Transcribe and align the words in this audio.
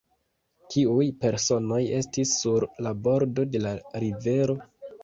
Kiuj 0.75 1.05
personoj 1.25 1.79
estis 1.99 2.35
sur 2.41 2.67
la 2.89 2.95
bordo 3.05 3.49
de 3.55 3.67
la 3.69 3.77
rivero? 4.07 4.63